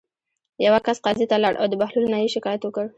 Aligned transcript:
یوه 0.65 0.79
کس 0.85 0.97
قاضي 1.05 1.25
ته 1.31 1.37
لاړ 1.43 1.53
او 1.61 1.65
د 1.69 1.73
بهلول 1.81 2.05
نه 2.13 2.17
یې 2.21 2.29
شکایت 2.35 2.61
وکړ. 2.63 2.85